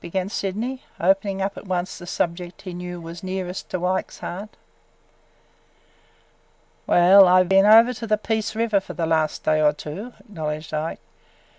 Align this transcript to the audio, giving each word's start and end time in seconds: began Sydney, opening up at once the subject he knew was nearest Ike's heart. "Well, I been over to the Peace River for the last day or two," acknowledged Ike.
began 0.01 0.27
Sydney, 0.29 0.83
opening 0.99 1.43
up 1.43 1.55
at 1.57 1.67
once 1.67 1.99
the 1.99 2.07
subject 2.07 2.63
he 2.63 2.73
knew 2.73 2.99
was 2.99 3.21
nearest 3.21 3.75
Ike's 3.75 4.17
heart. 4.17 4.49
"Well, 6.87 7.27
I 7.27 7.43
been 7.43 7.67
over 7.67 7.93
to 7.93 8.07
the 8.07 8.17
Peace 8.17 8.55
River 8.55 8.79
for 8.79 8.93
the 8.95 9.05
last 9.05 9.43
day 9.43 9.61
or 9.61 9.73
two," 9.73 10.13
acknowledged 10.19 10.73
Ike. 10.73 10.99